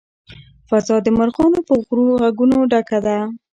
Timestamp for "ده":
3.05-3.17